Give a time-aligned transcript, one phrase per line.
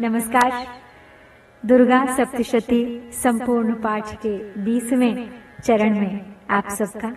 [0.00, 0.52] नमस्कार।
[1.66, 5.28] दुर्गा सप्तशती संपूर्ण पाठ के बीसवें
[5.64, 7.10] चरण में आप सबका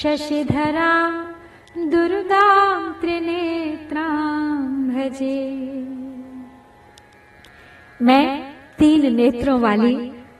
[0.01, 1.32] शशिधराम्
[1.77, 4.09] दुर्गां त्रिनेत्रां
[4.90, 5.38] भजे।
[7.99, 9.96] मैं तीन नेत्रों वाली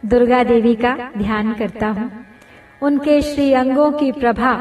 [0.06, 2.25] दुर्गा देवी का ध्यान करता हूँ।
[2.81, 4.53] उनके श्री अंगों की प्रभा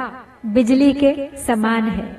[0.46, 2.16] बिजली के समान है।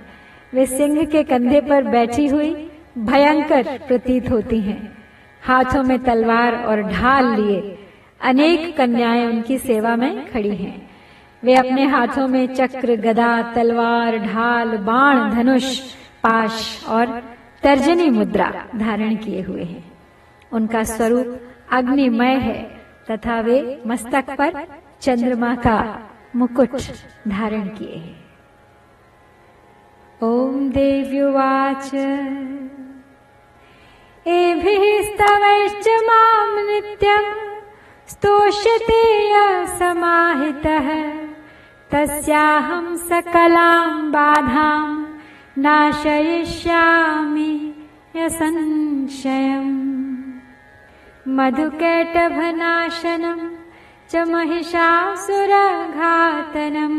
[0.54, 2.54] वे सिंह के कंधे पर बैठी हुई
[2.98, 4.98] भयंकर प्रतीत होती हैं।
[5.42, 7.78] हाथों में तलवार और ढाल लिए
[8.22, 10.93] अनेक कन्याएँ उनकी सेवा में खड़ी हैं।
[11.44, 15.80] वे अपने हाथों में चक्र, गदा, तलवार, ढाल, बाण, धनुष,
[16.24, 17.20] पाश और
[17.64, 19.92] तर्जनी मुद्रा धारण किए हुए हैं।
[20.52, 21.40] उनका स्वरूप
[21.72, 24.68] अग्निमय है तथा वे मस्तक पर
[25.02, 26.70] चंद्रमा का मुकुट
[27.28, 28.24] धारण किए हैं।
[30.24, 31.94] ओम देव्युवाच।
[34.28, 37.54] एभिः स्तवैश्च माँ नित्यं
[38.08, 39.04] स्तोष्यते
[39.78, 41.24] समाहितः।
[41.94, 44.88] तस्याहं सकलां बाधां
[45.62, 47.52] नाशयिष्यामि
[48.16, 49.74] यसंशयम्।
[51.28, 53.40] मधुकैटभनाशनं
[54.12, 56.96] च महिषासुरघातनं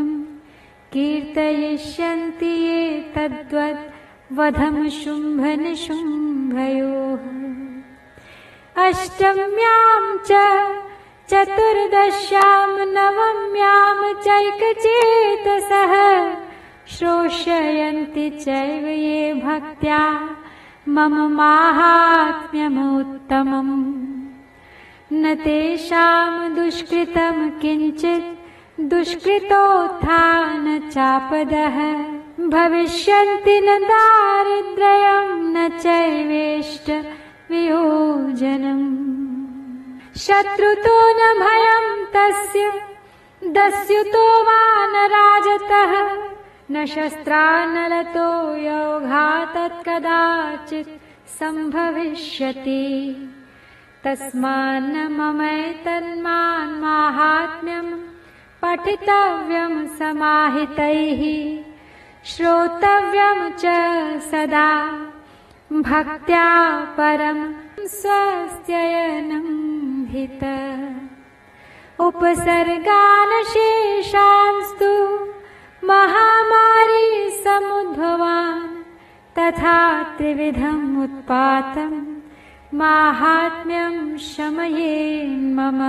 [0.92, 3.90] कीर्तयिष्यन्ति ये तद्वद्
[4.38, 7.24] वधं शुम्भनिशुम्भयोः।
[8.86, 10.30] अष्टम्यां च
[11.30, 15.92] चतुर्दश्यां नवम्यां चैकचेतसः
[16.86, 20.00] श्रोष्यन्ति चैव ये भक्त्या
[20.88, 22.52] मम माहात्म्यमुत्तमम्।
[25.12, 28.28] न तेषां दुष्कृतं किञ्चित्
[28.80, 30.64] दुष्कृतोत्थान
[30.94, 31.78] चापदः।
[32.48, 36.90] भविष्यन्ति न दारिद्र्यं न चैवेष्ट
[37.50, 39.03] वियोजनम्
[40.22, 42.64] शत्रुतो न भयं तस्य
[43.56, 44.60] दस्युतो वा
[44.92, 45.92] न राजतः
[46.70, 49.72] न शस्त्रानलतो योघातत्कदाचित्
[51.38, 52.86] सम्भविष्यति।
[54.04, 57.88] तस्मान्न ममैतन्मान् माहात्म्यं
[58.62, 61.22] पठितव्यं समाहितैः
[62.30, 63.64] श्रोतव्यं च
[64.30, 64.70] सदा।
[65.72, 66.48] भक्त्या
[66.98, 67.38] परं
[67.86, 69.48] स्वस्त्ययनं
[70.06, 70.44] हित।
[72.00, 73.14] उपसर्गानशेषांस्तु
[75.86, 78.82] महामारी समुद्भवान्
[79.38, 82.04] तथा त्रिविधम् उत्पातम्
[82.74, 85.80] माहात्म्यं शमये मम।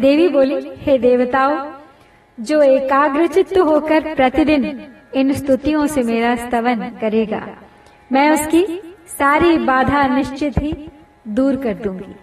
[0.00, 1.72] देवी बोली, हे देवताओं,
[2.44, 7.48] जो एकाग्रचित्त होकर प्रतिदिन इन स्तुतियों से मेरा स्तवन करेगा,
[8.12, 10.72] मैं उसकी सारी बाधा निश्चित ही
[11.28, 12.14] दूर कर दूँगी।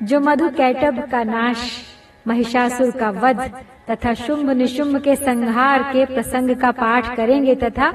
[0.00, 1.70] जो मधु कैटब का नाश,
[2.26, 3.40] महिषासुर का वध
[3.90, 7.92] तथा शुंभ निशुंभ के संहार के प्रसंग का पाठ करेंगे तथा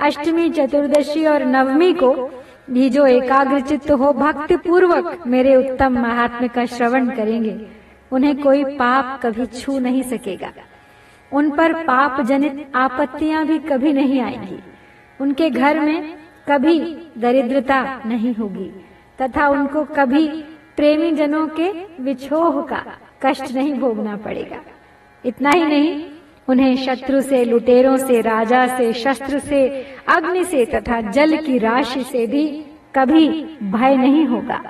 [0.00, 2.12] अष्टमी, चतुर्दशी और नवमी को
[2.70, 7.56] भी जो एकाग्रचित्त हो भक्ति पूर्वक मेरे उत्तम महात्म्य का श्रवण करेंगे,
[8.12, 10.52] उन्हें कोई पाप कभी छू नहीं सकेगा।
[11.32, 14.58] उन पर पाप जनित आपत्तियाँ भी कभी नहीं आएँगी।
[15.20, 16.80] उनके घर में कभी
[17.18, 18.72] दरिद्रता नहीं होगी,
[19.22, 20.28] तथा उनको कभी
[20.76, 21.70] प्रेमी जनों के
[22.02, 22.84] विछोह का
[23.22, 24.60] कष्ट नहीं भोगना पड़ेगा।
[25.26, 26.04] इतना ही नहीं,
[26.48, 32.04] उन्हें शत्रु से, लुटेरों से, राजा से, शस्त्र से, अग्नि से तथा जल की राशि
[32.04, 32.64] से भी
[32.94, 33.28] कभी
[33.62, 34.62] भय नहीं होगा।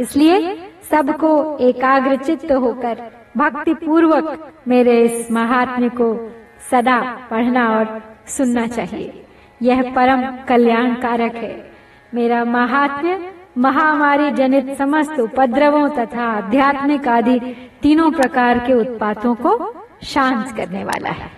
[0.00, 0.56] इसलिए
[0.90, 6.30] सबको एकाग्र एकाग्रचित्त होकर भक्ति पूर्वक मेरे इस महात्म्य को
[6.70, 9.23] सदा पढ़ना और सुनना चाहिए।
[9.62, 11.72] यह परम कल्याण कारक है।
[12.14, 20.56] मेरा महात्म्य, महामारी जनित समस्त उपद्रवों तथा आध्यात्मिक आदि तीनों प्रकार के उत्पातों को शांत
[20.56, 21.30] करने वाला है।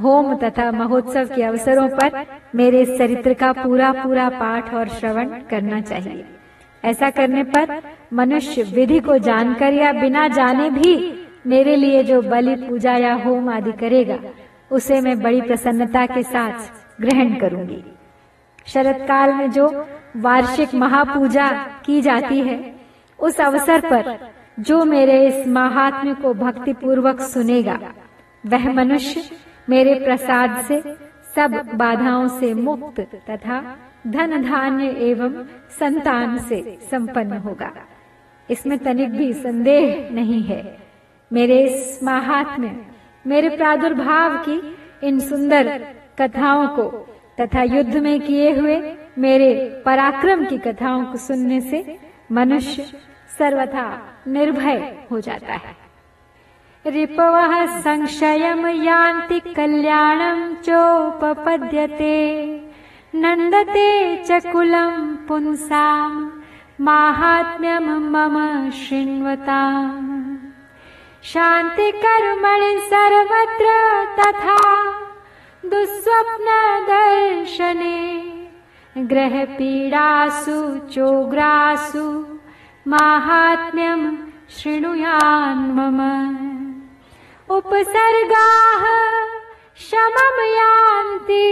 [0.00, 2.25] होम तथा महोत्सव के अवसरों पर
[2.55, 6.25] मेरे चरित्र का पूरा पूरा पाठ और श्रवण करना चाहिए।
[6.84, 7.81] ऐसा करने पर
[8.12, 10.94] मनुष्य विधि को जानकर या बिना जाने भी
[11.46, 14.19] मेरे लिए जो बलि, पूजा या होम आदि करेगा,
[14.70, 16.52] उसे मैं बड़ी प्रसन्नता के साथ
[17.00, 17.82] ग्रहण करूँगी।
[18.66, 19.86] शरद काल में जो
[20.16, 21.50] वार्षिक महापूजा
[21.84, 22.74] की जाती है,
[23.18, 24.18] उस अवसर पर
[24.60, 27.78] जो मेरे इस महात्म्य को भक्ति पूर्वक सुनेगा,
[28.46, 29.22] वह मनुष्य
[29.68, 30.80] मेरे प्रसाद से
[31.34, 33.76] सब बाधाओं से मुक्त तथा
[34.06, 37.70] धन धान्य एवं संतान से संपन्न होगा।
[38.50, 40.62] इसमें तनिक भी संदेह नहीं है।
[41.32, 42.86] मेरे इस महात्म्य,
[43.26, 44.76] मेरे प्रादुर्भाव की
[45.06, 45.78] इन सुंदर
[46.20, 46.86] कथाओं को
[47.40, 51.98] तथा युद्ध में किए हुए मेरे पराक्रम की कथाओं को सुनने से
[52.32, 52.82] मनुष्य
[53.38, 53.86] सर्वथा
[54.26, 55.76] निर्भय हो जाता है।
[56.86, 62.16] रिपवः संशयम यान्ति कल्याणं चोपपद्यते
[63.14, 66.10] नंदते च कुलं पुंसां,
[66.80, 70.36] माहात्म्यं मम शृण्वताम्
[71.22, 73.66] शान्तिकर्मणि सर्वत्र
[74.18, 74.56] तथा
[75.72, 77.02] दुःस्वप्नदर्शने
[79.10, 80.58] ग्रहपीडासु
[80.94, 82.06] चोग्रासु
[82.92, 84.02] माहात्म्यं
[84.56, 86.00] शृणुयान् मम।
[87.56, 88.84] उपसर्गाः
[89.86, 91.46] शमं यान्ति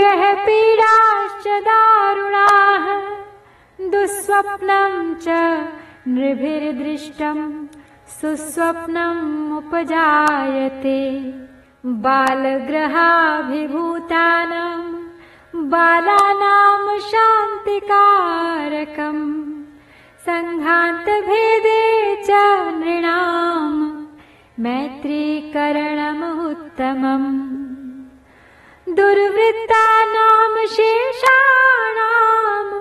[0.00, 2.84] ग्रहपीडाश्च दारुणाः
[3.92, 4.94] दुःस्वप्नं
[5.24, 5.26] च
[6.14, 7.44] नृभिर्दृष्टम्
[8.20, 9.26] सुस्वप्नम्
[9.58, 11.00] उपजायते
[11.86, 14.86] बालग्रहाभिभूतानाम्
[15.72, 19.20] बालानां शान्तिकारकम्
[20.26, 21.82] सङ्घान्तभेदे
[22.28, 22.30] च
[22.78, 23.78] नृणाम्
[24.66, 27.30] मैत्रीकरणमुत्तमम्
[28.98, 32.74] दुर्वृत्तानां शेषाणाम्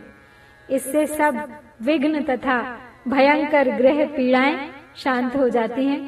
[0.69, 2.61] इससे सब विघ्न तथा
[3.09, 4.57] भयंकर ग्रह पीड़ाएँ
[4.97, 6.01] शांत हो जाती हैं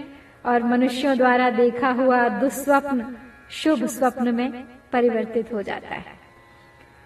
[0.47, 3.17] और मनुष्यों द्वारा देखा हुआ दुस्वप्न
[3.53, 4.51] शुभ स्वप्न में
[4.93, 6.19] परिवर्तित हो जाता है।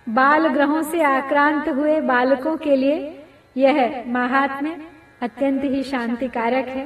[0.09, 3.25] बाल ग्रहों से आक्रांत हुए बालकों के लिए
[3.57, 4.77] यह महात्म्य
[5.23, 6.85] अत्यंत ही शांतिकारक है,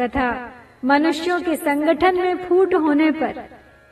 [0.00, 0.52] तथा
[0.84, 3.42] मनुष्यों के संगठन में फूट होने पर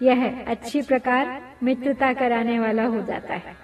[0.02, 3.56] यह अच्छी प्रकार मित्रता कराने वाला हो जाता है।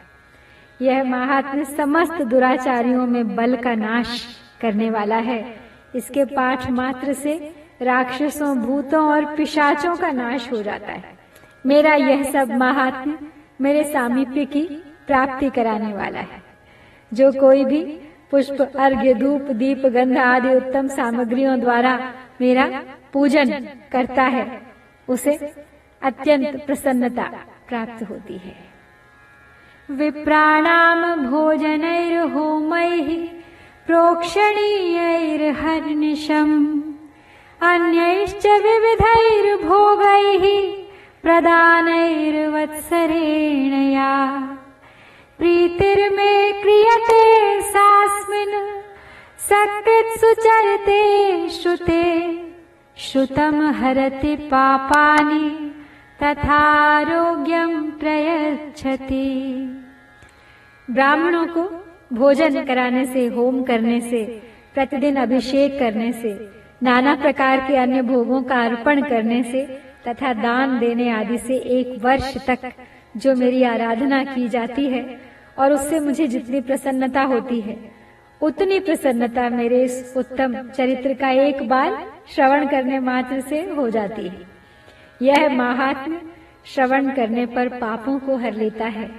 [0.82, 4.26] यह महात्म समस्त दुराचारियों में बल का नाश
[4.60, 5.60] करने वाला है।
[5.94, 11.16] इसके पाठ मात्र से राक्षसों, भूतों और पिशाचों का नाश हो जाता है।
[11.66, 13.18] मेरा यह सब महात्म
[13.60, 16.42] मेरे सामीप्य की प्राप्ति कराने वाला है।
[17.12, 18.00] जो कोई भी
[18.30, 24.62] पुष्प, अर्घ्य, धूप, दीप, गंध आदि उत्तम सामग्रियों द्वारा मेरा पूजन करता है,
[25.08, 25.54] उसे
[26.02, 28.68] अत्यंत प्रसन्नता प्राप्त होती है।
[29.90, 33.28] विप्राणाम भोजन भोजनैर्होमैः
[33.86, 36.80] प्रोक्षणीयैर्हर्निशम्।
[37.62, 40.72] अन्यैश्च विविधैर्भोगैः
[41.22, 44.38] प्रदानैर्वत्सरेण या
[45.38, 48.82] प्रीतिर्मे क्रियते सास्मिन्
[49.38, 51.02] सकृत्सुचरिते
[51.48, 52.04] श्रुते,
[52.96, 55.74] श्रुतम् हरति पापानि
[56.22, 59.28] तथारोग्यम प्रयच्छति।
[60.90, 61.62] ब्राह्मणों को
[62.12, 64.24] भोजन कराने से, होम करने से,
[64.74, 66.48] प्रतिदिन अभिषेक करने से,
[66.82, 69.66] नाना प्रकार के अन्य भोगों का अर्पण करने से,
[70.08, 72.72] तथा दान देने आदि से एक वर्ष तक
[73.16, 75.27] जो मेरी आराधना की जाती है
[75.58, 77.92] और उससे मुझे जितनी प्रसन्नता होती है,
[78.42, 84.28] उतनी प्रसन्नता मेरे इस उत्तम चरित्र का एक बार श्रवण करने मात्र से हो जाती
[84.28, 84.46] है।
[85.22, 86.20] यह महात्म
[86.66, 89.10] श्रवण करने पर पापों को हर लेता है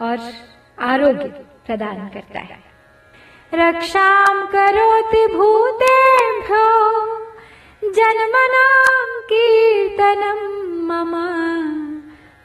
[0.00, 0.18] और
[0.80, 1.24] आरोग्य
[1.66, 2.70] प्रदान करता है।
[3.54, 6.90] रक्षाम करोति भूतेभ्यो,
[7.90, 10.60] जन्मनाम कीर्तनम
[10.92, 11.30] मम।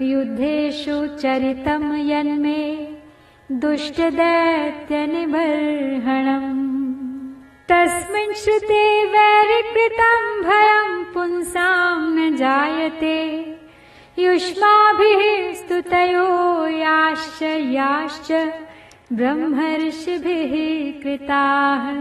[0.02, 2.95] युद्धेषु चरितम यन्मे।
[3.52, 6.62] दुष्ट दैत्य निबर्हणम्
[7.70, 13.20] तस्मिन् श्रुते वैरिकृतं भयं पुंसां न जायते।
[14.20, 16.26] युष्माभिः स्तुतयो
[16.68, 18.32] याश्च याश्च
[19.14, 20.54] ब्रह्मर्षिभिः
[21.04, 21.92] कृताः।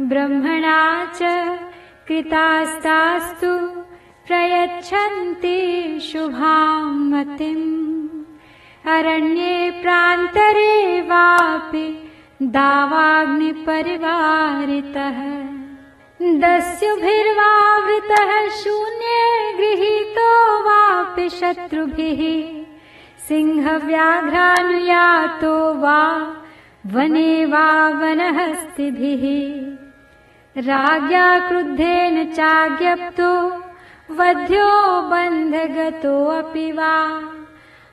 [0.00, 1.18] ब्रह्मणा च
[2.08, 3.56] कृतास्तास्तु
[4.26, 5.58] प्रयच्छन्ति
[6.00, 7.99] शुभां मतिम्
[8.90, 11.86] अरण्ये प्रान्तरे वापि
[12.42, 13.50] दावाग्निपरिवारितः।
[16.42, 19.20] दस्युभिर्वावृतः शून्ये
[19.58, 20.30] गृहीतो
[20.60, 22.22] वापि शत्रुभिः।
[23.28, 24.34] सिंहव्याघ्रानुयातो
[25.74, 26.02] वा
[26.86, 27.68] वने वा
[28.00, 29.24] वनहस्तिभिः।
[30.68, 33.32] राज्ञा क्रुद्धेन चाज्ञप्तो
[34.14, 34.70] वध्यो
[35.10, 36.94] बन्धगतोऽपि वा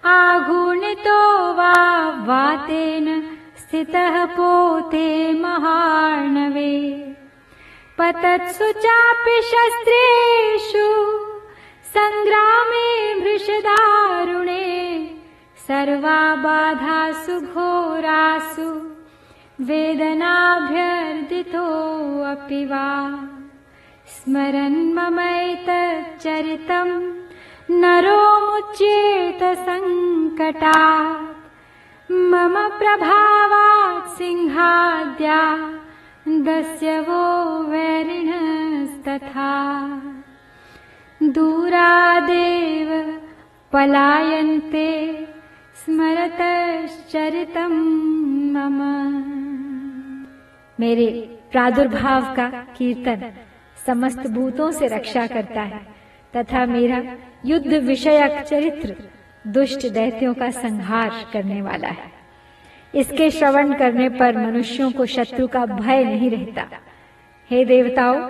[0.05, 1.21] आघूर्णितो
[1.57, 1.73] वा
[2.27, 3.07] वातेन
[3.57, 5.07] स्थितः पोते
[5.41, 6.75] महार्णवे।
[7.97, 10.87] पतत्सु चापि शस्त्रेषु
[11.95, 12.87] सङ्ग्रामे
[13.21, 14.67] भृशदारुणे
[15.67, 18.67] सर्वा बाधासु घोरासु
[19.67, 22.89] वेदनाभ्यर्दितोऽपि वा।
[24.15, 26.95] स्मरन् ममैतच्चरितम्
[27.69, 30.83] नरो मुच्येत सङ्कटा
[32.31, 35.39] मम प्रभावात् सिंहाद्या
[36.47, 37.23] दस्यवो
[37.63, 39.51] वैरिणस्तथा।
[41.21, 42.89] दूरादेव
[43.73, 44.89] पलायन्ते
[45.75, 47.73] स्मरतश्चरितं
[48.53, 48.79] मम।
[50.79, 51.07] मेरे
[51.51, 53.31] प्रादुर्भाव का कीर्तन
[53.85, 55.81] समस्त भूतों से रक्षा करता है,
[56.35, 56.99] तथा मेरा
[57.47, 58.95] युद्ध विषयक चरित्र
[59.47, 62.11] दुष्ट दैत्यों का संहार करने वाला है।
[62.93, 66.67] इसके श्रवण करने पर मनुष्यों को शत्रु का भय नहीं रहता।
[67.51, 68.29] हे देवताओं,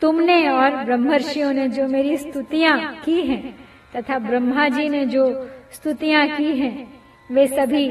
[0.00, 3.54] तुमने और ब्रह्मर्षियों ने जो मेरी स्तुतियाँ की हैं
[3.96, 6.86] तथा ब्रह्मा जी ने जो स्तुतियाँ की हैं,
[7.30, 7.88] वे सभी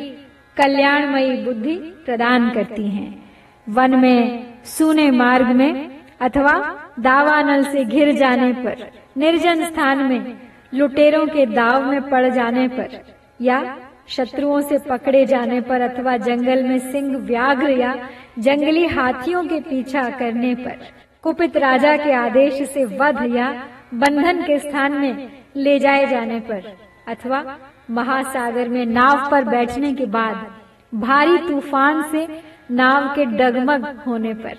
[0.57, 3.31] कल्याणमयी बुद्धि प्रदान करती हैं।
[3.67, 6.53] वन में, सूने मार्ग में अथवा
[6.99, 10.44] दावानल से घिर जाने पर, निर्जन स्थान में
[10.75, 12.99] लुटेरों के दाव में पड़ जाने पर,
[13.41, 13.77] या
[14.07, 17.95] शत्रुओं से पकड़े जाने पर अथवा जंगल में सिंह व्याघ्र या
[18.39, 20.77] जंगली हाथियों के पीछा करने पर,
[21.23, 23.51] कुपित राजा के आदेश से वध या
[23.93, 26.61] बंधन के स्थान में ले जाए जाने पर,
[27.07, 27.43] अथवा
[27.89, 30.45] महासागर में नाव पर बैठने के बाद
[30.93, 32.27] भारी तूफ़ान से
[32.71, 34.57] नाव के डगमग होने पर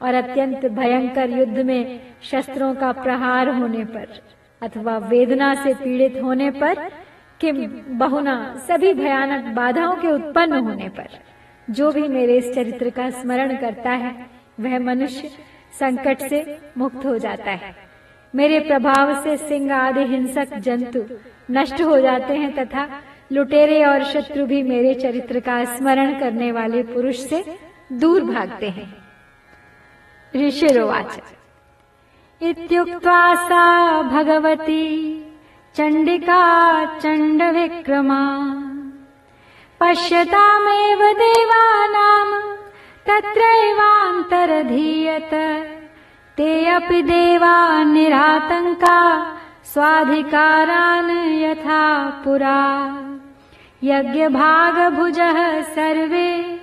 [0.00, 4.06] और अत्यंत भयंकर युद्ध में शस्त्रों का प्रहार होने पर।
[4.62, 6.88] अथवा वेदना से पीड़ित होने पर
[7.40, 8.34] कि बहुना
[8.68, 11.08] सभी भयानक बाधाओं के उत्पन्न होने पर,
[11.68, 14.14] जो भी मेरे इस चरित्र का स्मरण करता है,
[14.60, 15.30] वह मनुष्य
[15.80, 17.74] संकट से मुक्त हो जाता है।
[18.34, 21.04] मेरे प्रभाव से सिंह आदि हिंसक जंतु
[21.50, 22.88] नष्ट हो जाते हैं तथा
[23.32, 27.44] लुटेरे और शत्रु भी मेरे चरित्र का स्मरण करने वाले पुरुष से
[27.92, 28.92] दूर भागते हैं।
[30.34, 31.20] ऋषिरोवाच
[32.42, 34.86] इत्युक्त्वा सा भगवती
[35.76, 36.40] चण्डिका
[36.98, 38.22] चण्डविक्रमा।
[39.80, 42.32] पश्यतामेव देवानाम्
[43.06, 45.30] तत्रैवान्तरधीयत।
[46.36, 48.98] ते अपि देवा निरातङ्का
[49.64, 52.62] स्वाधिकारान् यथा पुरा।
[53.84, 56.60] यज्ञभागभुजः सर्वे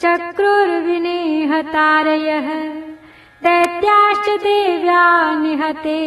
[0.00, 2.91] चक्रुर्विनिहतारयः
[3.42, 6.00] दैत्याश्च देव्या निहते।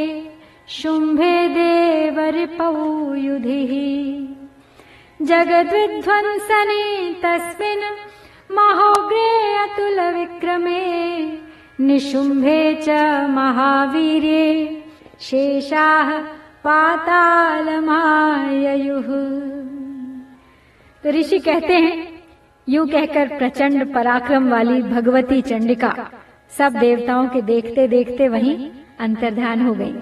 [0.67, 3.73] शुम्भे देवरिपौ युधिः
[5.25, 7.83] जगद्विध्वंसने तस्मिन्
[8.55, 10.81] महोग्रे अतुलविक्रमे।
[11.79, 12.89] निशुम्भे च
[13.29, 14.83] महावीर्ये।
[15.19, 16.19] शेषाः
[16.63, 17.79] पातालमाययुः।
[21.03, 22.23] तो ऋषि कहते हैं,
[22.69, 26.11] यूँ कहकर प्रचंड पराक्रम वाली भगवती चंडिका।
[26.51, 29.93] सब देवताओं के देखते देखते वहीं अंतर्धान हो गई।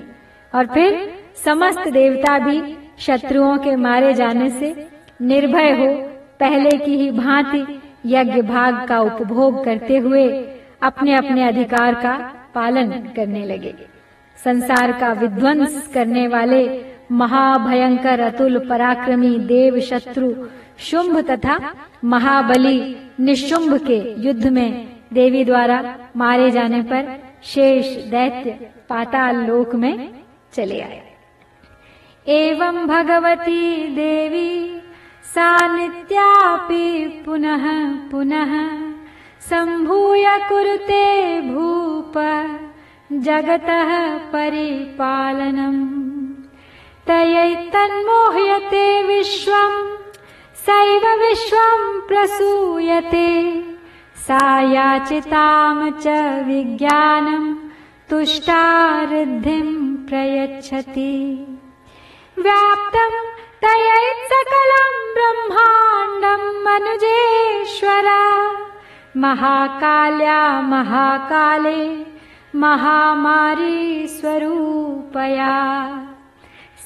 [0.53, 0.97] और फिर
[1.45, 2.61] समस्त देवता भी
[2.99, 4.75] शत्रुओं के मारे जाने से
[5.21, 5.93] निर्भय हो।
[6.39, 7.65] पहले की ही भांति
[8.05, 10.27] यज्ञ भाग का उपभोग करते हुए
[10.81, 12.15] अपने अपने अधिकार का
[12.55, 13.73] पालन करने लगे।
[14.37, 16.63] संसार का विध्वंस करने वाले
[17.11, 20.33] महाभयंकर अतुल पराक्रमी देव शत्रु
[20.79, 21.57] शुंभ तथा
[22.03, 22.79] महाबली
[23.19, 25.79] निशुंभ के युद्ध में देवी द्वारा
[26.17, 27.03] मारे जाने पर
[27.43, 28.51] शेष दैत्य
[28.89, 29.95] पाताल लोक में
[30.53, 31.01] चले आए।
[32.27, 34.51] एवं भगवती देवी
[35.33, 36.85] सा नित्यापि
[37.25, 37.65] पुनः
[38.11, 38.53] पुनः
[39.49, 41.05] सम्भूय कुरुते
[41.41, 42.13] भूप
[43.11, 43.91] जगतः
[44.33, 45.81] परिपालनम्।
[47.07, 49.77] तयैतन्मोह्यते विश्वम्
[50.65, 53.29] सैव विश्वम् प्रसूयते
[54.23, 56.07] सा याचिताम् च
[56.47, 57.47] विज्ञानम्
[58.09, 59.73] तुष्टारिद्धिम्
[60.07, 61.15] प्रयच्छति।
[62.39, 63.17] व्याप्तम्
[63.65, 68.23] तयैत्सकलम् ब्रह्माण्डम् मनुजेश्वरा।
[69.17, 71.83] महाकाल्या महाकाले
[72.55, 75.55] महामारी स्वरूपया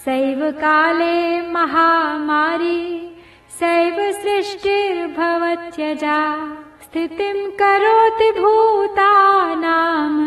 [0.06, 1.20] सैव काले
[1.52, 2.82] महामारी
[3.60, 6.20] सैव सृष्टिर्भवत्यजा
[6.88, 10.20] स्थितिम् करोति भूतानाम्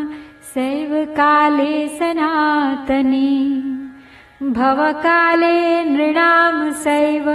[0.44, 3.33] सैव काले सनातनी।
[4.59, 7.27] भवकाले नृणाम् सैव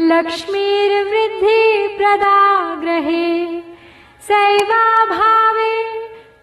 [0.00, 2.40] लक्ष्मीर्वृद्धिप्रदा
[2.80, 3.28] ग्रहे
[4.28, 5.76] सैवाभावे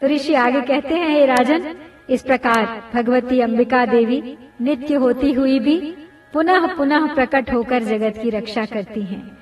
[0.00, 1.76] तो ऋषि आगे कहते हैं, हे राजन,
[2.10, 5.96] इस प्रकार भगवती अंबिका देवी नित्य होती हुई भी
[6.32, 9.38] पुनः पुनः प्रकट होकर जगत की रक्षा करती हैं।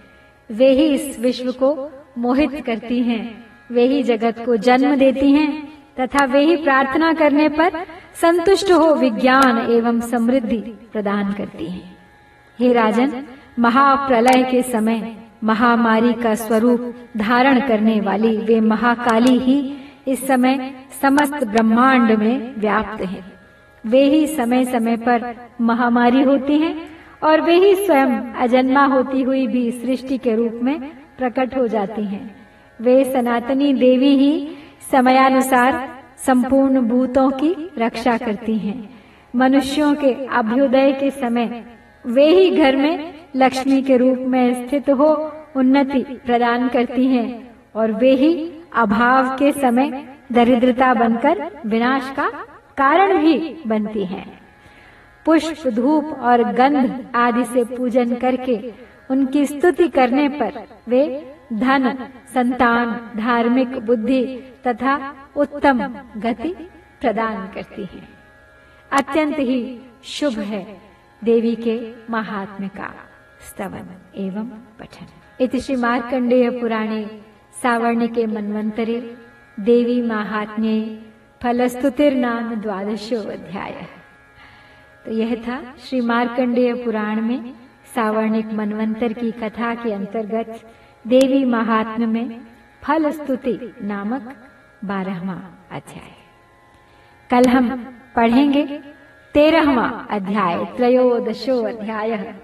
[0.50, 5.72] वे ही इस विश्व को मोहित करती हैं। वे ही जगत को जन्म देती हैं
[6.00, 7.84] तथा वे ही प्रार्थना करने पर
[8.20, 10.60] संतुष्ट हो विज्ञान एवं समृद्धि
[10.92, 11.96] प्रदान करती हैं
[12.58, 13.24] हे राजन,
[13.58, 19.76] महाप्रलय के समय महामारी का स्वरूप धारण करने वाली वे महाकाली ही
[20.08, 23.32] इस समय समस्त ब्रह्मांड में व्याप्त हैं।
[23.84, 26.74] वे ही समय समय पर महामारी होती हैं
[27.22, 30.80] और वे ही स्वयं अजन्मा होती हुई भी सृष्टि के रूप में
[31.18, 32.41] प्रकट हो जाती हैं।
[32.82, 34.32] वे सनातनी देवी ही
[34.92, 35.74] समयानुसार
[36.26, 38.76] संपूर्ण भूतों की रक्षा करती हैं।
[39.34, 41.64] मनुष्यों के अभ्युदय के समय
[42.04, 45.08] वे ही घर में लक्ष्मी के रूप में स्थित हो
[45.56, 47.28] उन्नति प्रदान करती हैं
[47.74, 48.32] और वे ही
[48.76, 49.90] अभाव के समय
[50.32, 52.28] दरिद्रता बनकर विनाश का
[52.78, 54.26] कारण भी बनती हैं।
[55.26, 58.56] पुष्प, धूप और गंध आदि से पूजन करके
[59.10, 61.04] उनकी स्तुति करने पर वे
[61.52, 61.96] धन,
[62.34, 64.22] संतान, धार्मिक बुद्धि
[64.66, 64.94] तथा
[65.36, 65.82] उत्तम
[66.18, 66.54] गति
[67.00, 68.02] प्रदान करती है।
[68.90, 69.60] अत्यंत ही
[70.06, 70.64] शुभ है
[71.22, 71.76] देवी के
[72.10, 72.92] महात्म्य का
[73.48, 73.88] स्तवन
[74.24, 75.06] एवं पठन।
[75.40, 77.04] इति श्री मार्कंडेय पुराणे
[77.62, 78.98] सावर्णिके मन्वन्तरे
[79.58, 80.78] देवी माहात्म्ये
[81.42, 83.74] फलस्तुतिर्नाम द्वादशो अध्याय
[85.04, 87.52] तो यह था श्री मार्कंडेय पुराण में
[87.94, 90.60] सावर्णिक मनवंतर की कथा के अंतर्गत
[91.06, 92.40] देवी महात्म में
[92.82, 94.36] फल स्तुति नामक
[94.84, 95.34] बारहवा
[95.72, 96.12] अध्याय।
[97.30, 98.78] कल हम पढ़ेंगे
[99.34, 102.34] तेरहवा अध्याय, त्रयोदशो अध्याय,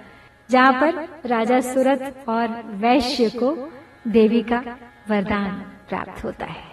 [0.51, 3.73] जहाँ पर राजा सूरत और वैश्य को
[4.09, 4.77] देवी का
[5.09, 5.51] वरदान
[5.89, 6.65] प्राप्त होता है।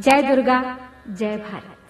[0.00, 1.81] जय दुर्गा, जय भारत।